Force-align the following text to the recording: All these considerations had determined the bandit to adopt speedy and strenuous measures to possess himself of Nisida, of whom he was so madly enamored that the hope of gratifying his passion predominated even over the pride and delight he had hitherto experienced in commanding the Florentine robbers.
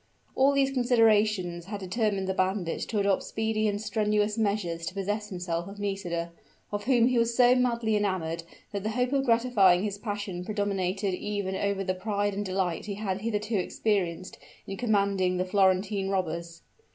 All 0.35 0.51
these 0.53 0.71
considerations 0.71 1.65
had 1.65 1.79
determined 1.79 2.27
the 2.27 2.33
bandit 2.33 2.79
to 2.89 2.97
adopt 2.97 3.21
speedy 3.21 3.67
and 3.67 3.79
strenuous 3.79 4.35
measures 4.35 4.83
to 4.87 4.95
possess 4.95 5.29
himself 5.29 5.67
of 5.67 5.77
Nisida, 5.79 6.31
of 6.71 6.85
whom 6.85 7.05
he 7.05 7.19
was 7.19 7.35
so 7.37 7.53
madly 7.53 7.95
enamored 7.95 8.41
that 8.71 8.81
the 8.81 8.89
hope 8.89 9.13
of 9.13 9.25
gratifying 9.25 9.83
his 9.83 9.99
passion 9.99 10.43
predominated 10.43 11.13
even 11.13 11.55
over 11.55 11.83
the 11.83 11.93
pride 11.93 12.33
and 12.33 12.43
delight 12.43 12.85
he 12.87 12.95
had 12.95 13.21
hitherto 13.21 13.59
experienced 13.59 14.39
in 14.65 14.75
commanding 14.75 15.37
the 15.37 15.45
Florentine 15.45 16.09
robbers. 16.09 16.63